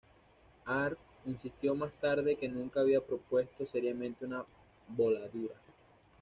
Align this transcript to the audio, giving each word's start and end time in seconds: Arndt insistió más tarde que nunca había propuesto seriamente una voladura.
Arndt 0.65 0.97
insistió 1.27 1.75
más 1.75 1.93
tarde 1.99 2.35
que 2.35 2.49
nunca 2.49 2.79
había 2.79 3.05
propuesto 3.05 3.67
seriamente 3.67 4.25
una 4.25 4.43
voladura. 4.87 5.53